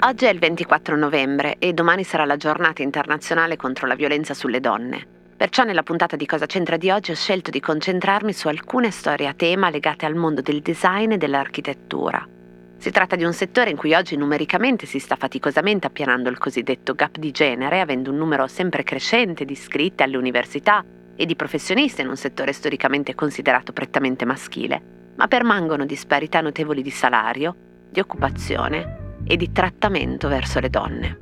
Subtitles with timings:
[0.00, 4.60] Oggi è il 24 novembre e domani sarà la giornata internazionale contro la violenza sulle
[4.60, 5.06] donne.
[5.36, 9.26] Perciò nella puntata di Cosa c'entra di oggi ho scelto di concentrarmi su alcune storie
[9.26, 12.26] a tema legate al mondo del design e dell'architettura.
[12.78, 16.94] Si tratta di un settore in cui oggi numericamente si sta faticosamente appianando il cosiddetto
[16.94, 20.84] gap di genere, avendo un numero sempre crescente di iscritte alle università
[21.16, 26.90] e di professionisti in un settore storicamente considerato prettamente maschile, ma permangono disparità notevoli di
[26.90, 27.54] salario,
[27.90, 31.18] di occupazione e di trattamento verso le donne.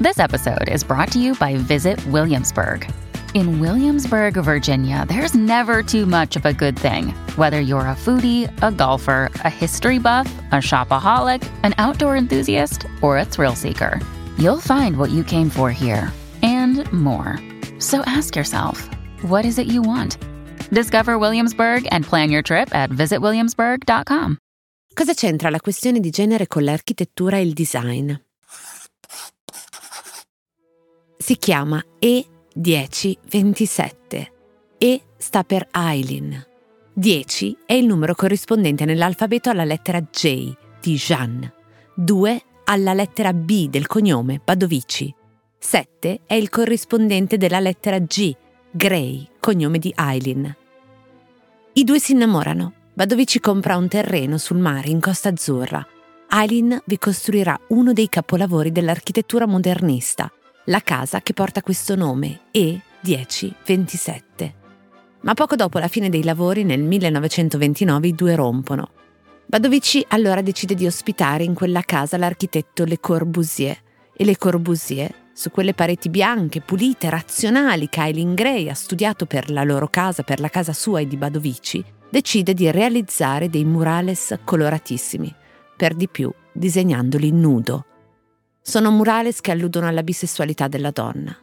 [0.00, 2.86] This episode is brought to you by Visit Williamsburg.
[3.34, 7.08] In Williamsburg, Virginia, there's never too much of a good thing.
[7.34, 13.18] Whether you're a foodie, a golfer, a history buff, a shopaholic, an outdoor enthusiast, or
[13.18, 14.00] a thrill seeker,
[14.38, 16.12] you'll find what you came for here
[16.44, 17.40] and more.
[17.80, 18.88] So ask yourself,
[19.22, 20.16] what is it you want?
[20.70, 24.38] Discover Williamsburg and plan your trip at visitwilliamsburg.com.
[24.94, 28.14] Cosa c'entra la questione di genere con l'architettura e il design?
[31.18, 31.82] Si chiama
[32.56, 34.26] E1027.
[34.78, 36.46] E sta per Eileen.
[36.92, 41.52] 10 è il numero corrispondente nell'alfabeto alla lettera J di Jeanne.
[41.96, 45.12] 2 alla lettera B del cognome Badovici.
[45.58, 48.34] 7 è il corrispondente della lettera G,
[48.70, 50.56] Gray, cognome di Eileen.
[51.72, 52.72] I due si innamorano.
[52.92, 55.84] Badovici compra un terreno sul mare in Costa Azzurra.
[56.30, 60.30] Eileen vi costruirà uno dei capolavori dell'architettura modernista,
[60.66, 64.52] la casa che porta questo nome, E1027.
[65.20, 68.90] Ma poco dopo la fine dei lavori, nel 1929, i due rompono.
[69.46, 73.76] Badovici allora decide di ospitare in quella casa l'architetto Le Corbusier
[74.16, 79.50] e Le Corbusier, su quelle pareti bianche, pulite, razionali che Eileen Gray ha studiato per
[79.50, 84.38] la loro casa, per la casa sua e di Badovici, decide di realizzare dei murales
[84.44, 85.34] coloratissimi,
[85.76, 87.86] per di più disegnandoli nudo.
[88.66, 91.36] Sono murales che alludono alla bisessualità della donna.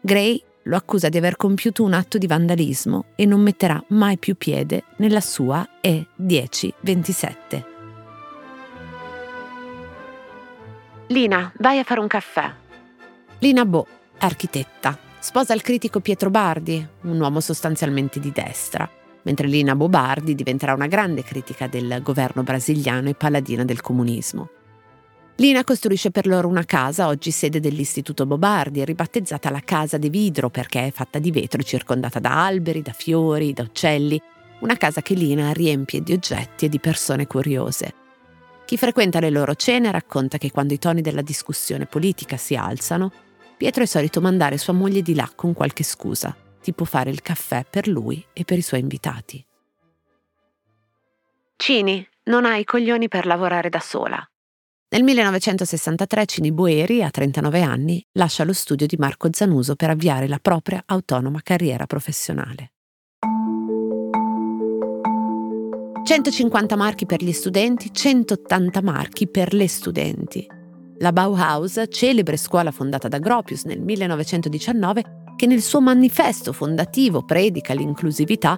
[0.00, 4.34] Gray lo accusa di aver compiuto un atto di vandalismo e non metterà mai più
[4.34, 7.64] piede nella sua E1027.
[11.06, 12.52] Lina, vai a fare un caffè.
[13.38, 13.86] Lina Bo,
[14.18, 18.90] architetta, sposa il critico Pietro Bardi, un uomo sostanzialmente di destra,
[19.22, 24.48] mentre Lina Bobardi diventerà una grande critica del governo brasiliano e paladina del comunismo.
[25.38, 30.48] Lina costruisce per loro una casa, oggi sede dell'Istituto Bobardi, ribattezzata la Casa di Vidro
[30.48, 34.20] perché è fatta di vetro circondata da alberi, da fiori, da uccelli.
[34.60, 37.94] Una casa che Lina riempie di oggetti e di persone curiose.
[38.64, 43.10] Chi frequenta le loro cene racconta che quando i toni della discussione politica si alzano,
[43.56, 47.66] Pietro è solito mandare sua moglie di là con qualche scusa, tipo fare il caffè
[47.68, 49.44] per lui e per i suoi invitati.
[51.56, 54.28] Cini, non hai coglioni per lavorare da sola.
[54.94, 60.28] Nel 1963 Cini Boeri, a 39 anni, lascia lo studio di Marco Zanuso per avviare
[60.28, 62.70] la propria autonoma carriera professionale.
[66.04, 70.46] 150 marchi per gli studenti, 180 marchi per le studenti.
[70.98, 75.02] La Bauhaus, celebre scuola fondata da Gropius nel 1919,
[75.34, 78.56] che nel suo manifesto fondativo predica l'inclusività,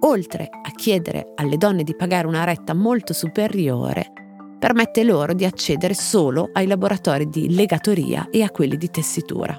[0.00, 4.12] oltre a chiedere alle donne di pagare una retta molto superiore,
[4.58, 9.56] permette loro di accedere solo ai laboratori di legatoria e a quelli di tessitura.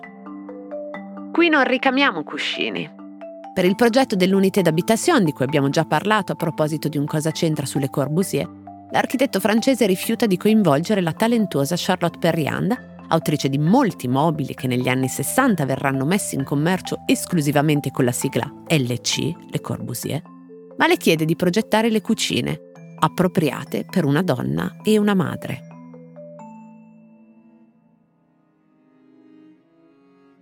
[1.32, 2.98] Qui non ricamiamo cuscini.
[3.54, 7.32] Per il progetto dell'unité d'habitation di cui abbiamo già parlato a proposito di un cosa
[7.32, 8.50] c'entra sulle Corbusier,
[8.92, 14.88] l'architetto francese rifiuta di coinvolgere la talentuosa Charlotte Perriand, autrice di molti mobili che negli
[14.88, 20.22] anni 60 verranno messi in commercio esclusivamente con la sigla LC, Le Corbusier,
[20.78, 22.69] ma le chiede di progettare le cucine,
[23.00, 25.68] appropriate per una donna e una madre.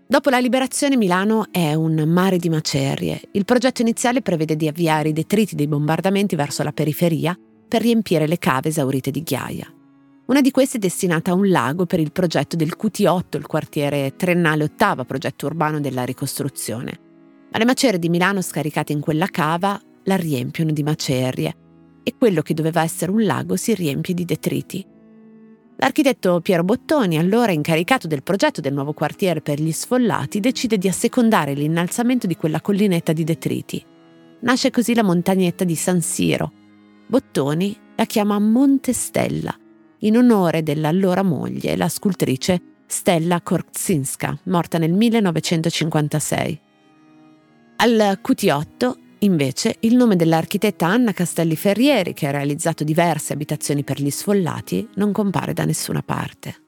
[0.10, 3.22] Dopo la liberazione Milano è un mare di macerie.
[3.34, 7.38] Il progetto iniziale prevede di avviare i detriti dei bombardamenti verso la periferia
[7.68, 9.70] per riempire le cave esaurite di ghiaia.
[10.28, 14.16] Una di queste è destinata a un lago per il progetto del QT8, il quartiere
[14.16, 17.00] triennale ottava progetto urbano della ricostruzione.
[17.52, 21.56] Ma le macerie di Milano scaricate in quella cava la riempiono di macerie
[22.08, 24.86] e quello che doveva essere un lago si riempie di detriti.
[25.76, 30.88] L'architetto Piero Bottoni, allora incaricato del progetto del nuovo quartiere per gli sfollati, decide di
[30.88, 33.84] assecondare l'innalzamento di quella collinetta di detriti.
[34.40, 36.50] Nasce così la montagnetta di San Siro.
[37.08, 39.54] Bottoni la chiama Monte Stella,
[40.00, 46.62] in onore dell'allora moglie, la scultrice Stella Korczynska, morta nel 1956.
[47.76, 54.02] Al QT8, invece, il nome dell'architetta Anna Castelli Ferrieri, che ha realizzato diverse abitazioni per
[54.02, 56.62] gli sfollati, non compare da nessuna parte.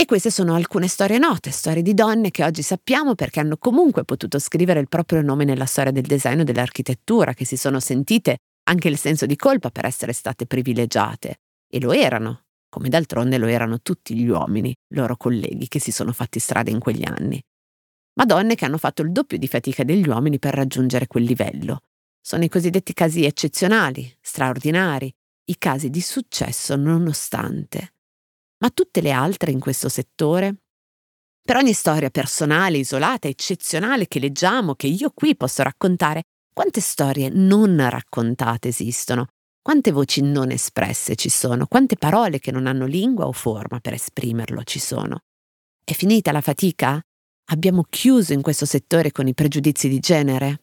[0.00, 4.04] E queste sono alcune storie note, storie di donne che oggi sappiamo perché hanno comunque
[4.04, 8.38] potuto scrivere il proprio nome nella storia del design o dell'architettura, che si sono sentite
[8.70, 11.40] anche il senso di colpa per essere state privilegiate.
[11.68, 16.12] E lo erano, come d'altronde lo erano tutti gli uomini, loro colleghi che si sono
[16.12, 17.38] fatti strada in quegli anni.
[18.20, 21.80] Ma donne che hanno fatto il doppio di fatica degli uomini per raggiungere quel livello.
[22.20, 25.10] Sono i cosiddetti casi eccezionali, straordinari,
[25.46, 27.94] i casi di successo nonostante
[28.60, 30.56] ma tutte le altre in questo settore?
[31.42, 37.30] Per ogni storia personale, isolata, eccezionale che leggiamo, che io qui posso raccontare, quante storie
[37.30, 39.26] non raccontate esistono?
[39.62, 41.66] Quante voci non espresse ci sono?
[41.66, 45.20] Quante parole che non hanno lingua o forma per esprimerlo ci sono?
[45.82, 47.00] È finita la fatica?
[47.52, 50.60] Abbiamo chiuso in questo settore con i pregiudizi di genere?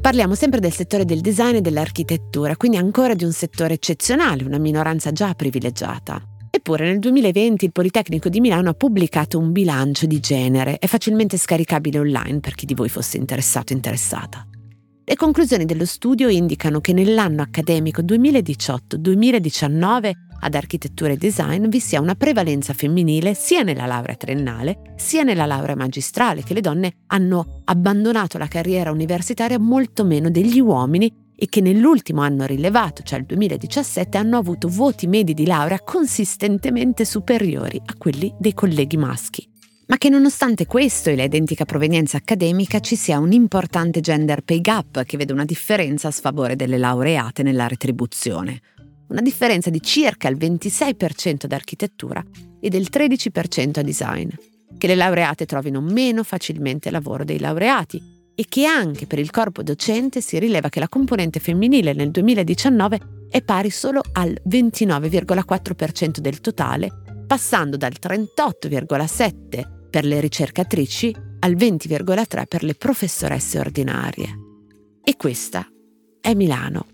[0.00, 4.58] Parliamo sempre del settore del design e dell'architettura, quindi ancora di un settore eccezionale, una
[4.58, 6.22] minoranza già privilegiata.
[6.50, 11.36] Eppure nel 2020 il Politecnico di Milano ha pubblicato un bilancio di genere, è facilmente
[11.36, 14.46] scaricabile online per chi di voi fosse interessato o interessata.
[15.06, 20.12] Le conclusioni dello studio indicano che nell'anno accademico 2018-2019
[20.44, 25.46] ad architettura e design vi sia una prevalenza femminile sia nella laurea triennale sia nella
[25.46, 31.46] laurea magistrale, che le donne hanno abbandonato la carriera universitaria molto meno degli uomini e
[31.48, 37.80] che nell'ultimo anno rilevato, cioè il 2017, hanno avuto voti medi di laurea consistentemente superiori
[37.84, 39.48] a quelli dei colleghi maschi.
[39.86, 44.60] Ma che nonostante questo e la identica provenienza accademica ci sia un importante gender pay
[44.60, 48.60] gap che vede una differenza a sfavore delle laureate nella retribuzione
[49.14, 52.22] una differenza di circa il 26% ad architettura
[52.60, 54.28] e del 13% a design,
[54.76, 58.02] che le laureate trovino meno facilmente lavoro dei laureati
[58.34, 63.00] e che anche per il corpo docente si rileva che la componente femminile nel 2019
[63.30, 66.90] è pari solo al 29,4% del totale,
[67.24, 74.28] passando dal 38,7% per le ricercatrici al 20,3% per le professoresse ordinarie.
[75.04, 75.64] E questa
[76.20, 76.93] è Milano.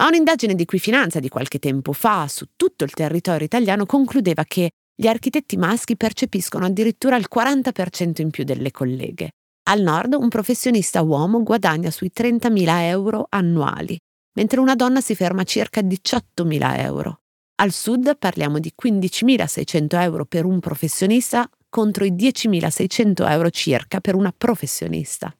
[0.00, 4.70] Ma un'indagine di Quifinanza di qualche tempo fa su tutto il territorio italiano concludeva che
[4.94, 9.32] gli architetti maschi percepiscono addirittura il 40% in più delle colleghe.
[9.68, 13.98] Al nord un professionista uomo guadagna sui 30.000 euro annuali,
[14.38, 17.20] mentre una donna si ferma a circa 18.000 euro.
[17.56, 24.14] Al sud parliamo di 15.600 euro per un professionista contro i 10.600 euro circa per
[24.14, 25.30] una professionista.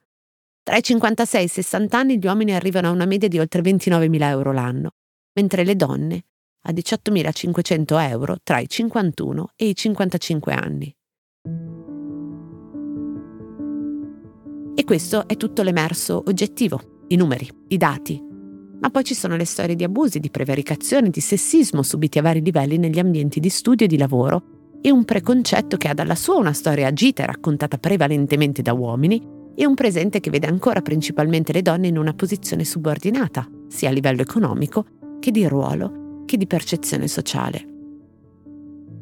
[0.62, 3.62] Tra i 56 e i 60 anni gli uomini arrivano a una media di oltre
[3.62, 4.90] 29.000 euro l'anno,
[5.34, 6.24] mentre le donne
[6.64, 10.94] a 18.500 euro tra i 51 e i 55 anni.
[14.74, 18.22] E questo è tutto l'emerso oggettivo, i numeri, i dati.
[18.80, 22.42] Ma poi ci sono le storie di abusi, di prevaricazione, di sessismo subiti a vari
[22.42, 26.36] livelli negli ambienti di studio e di lavoro e un preconcetto che ha dalla sua
[26.36, 31.52] una storia agita e raccontata prevalentemente da uomini e un presente che vede ancora principalmente
[31.52, 34.86] le donne in una posizione subordinata, sia a livello economico
[35.20, 37.66] che di ruolo che di percezione sociale.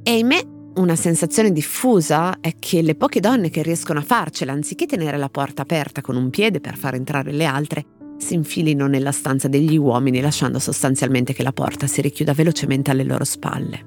[0.03, 4.87] E me una sensazione diffusa è che le poche donne che riescono a farcela, anziché
[4.87, 7.85] tenere la porta aperta con un piede per far entrare le altre,
[8.17, 13.05] si infilino nella stanza degli uomini lasciando sostanzialmente che la porta si richiuda velocemente alle
[13.05, 13.87] loro spalle.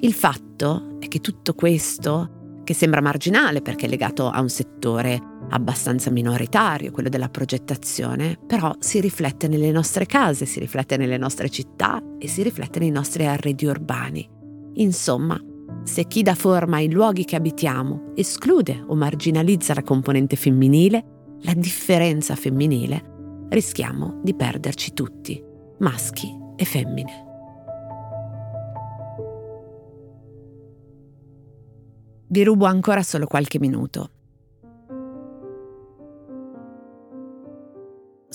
[0.00, 5.34] Il fatto è che tutto questo, che sembra marginale perché è legato a un settore
[5.50, 11.48] abbastanza minoritario, quello della progettazione, però si riflette nelle nostre case, si riflette nelle nostre
[11.48, 14.28] città e si riflette nei nostri arredi urbani.
[14.74, 15.40] Insomma,
[15.84, 21.04] se chi dà forma ai luoghi che abitiamo esclude o marginalizza la componente femminile,
[21.42, 25.42] la differenza femminile, rischiamo di perderci tutti,
[25.78, 27.24] maschi e femmine.
[32.28, 34.10] Vi rubo ancora solo qualche minuto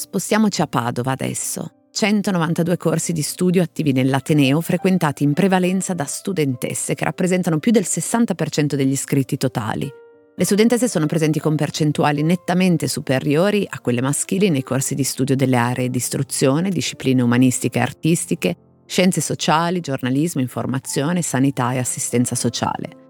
[0.02, 1.74] Spostiamoci a Padova adesso.
[1.92, 7.86] 192 corsi di studio attivi nell'Ateneo frequentati in prevalenza da studentesse che rappresentano più del
[7.86, 9.88] 60% degli iscritti totali.
[10.36, 15.36] Le studentesse sono presenti con percentuali nettamente superiori a quelle maschili nei corsi di studio
[15.36, 18.56] delle aree di istruzione, discipline umanistiche e artistiche,
[18.88, 23.01] scienze sociali, giornalismo, informazione, sanità e assistenza sociale.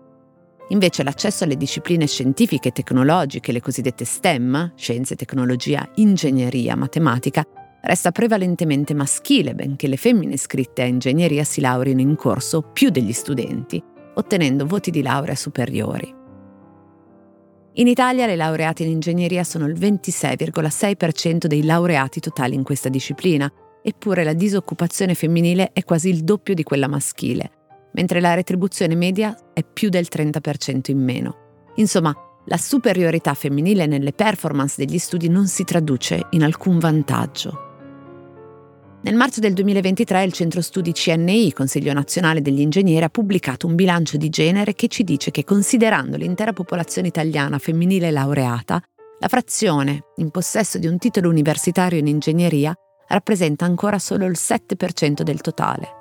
[0.72, 7.46] Invece l'accesso alle discipline scientifiche e tecnologiche, le cosiddette STEM, scienze, tecnologia, ingegneria, matematica,
[7.82, 13.12] resta prevalentemente maschile, benché le femmine iscritte a ingegneria si laureino in corso più degli
[13.12, 16.16] studenti, ottenendo voti di laurea superiori.
[17.74, 23.51] In Italia le laureate in ingegneria sono il 26,6% dei laureati totali in questa disciplina,
[23.84, 27.51] eppure la disoccupazione femminile è quasi il doppio di quella maschile,
[27.93, 31.36] mentre la retribuzione media è più del 30% in meno.
[31.75, 32.13] Insomma,
[32.45, 37.69] la superiorità femminile nelle performance degli studi non si traduce in alcun vantaggio.
[39.03, 43.74] Nel marzo del 2023 il centro studi CNI, Consiglio nazionale degli ingegneri, ha pubblicato un
[43.74, 48.79] bilancio di genere che ci dice che considerando l'intera popolazione italiana femminile laureata,
[49.19, 52.74] la frazione in possesso di un titolo universitario in ingegneria
[53.07, 56.00] rappresenta ancora solo il 7% del totale.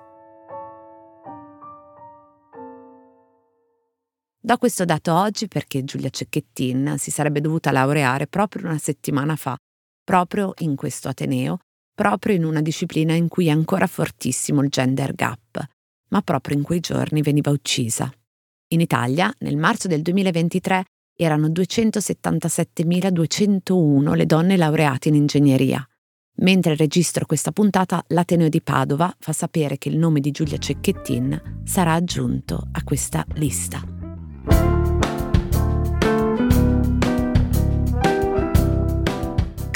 [4.42, 9.54] Do questo dato oggi perché Giulia Cecchettin si sarebbe dovuta laureare proprio una settimana fa,
[10.02, 11.58] proprio in questo Ateneo,
[11.94, 15.62] proprio in una disciplina in cui è ancora fortissimo il gender gap,
[16.08, 18.10] ma proprio in quei giorni veniva uccisa.
[18.68, 20.84] In Italia, nel marzo del 2023,
[21.18, 25.86] erano 277.201 le donne laureate in ingegneria.
[26.36, 31.60] Mentre registro questa puntata, l'Ateneo di Padova fa sapere che il nome di Giulia Cecchettin
[31.64, 33.99] sarà aggiunto a questa lista.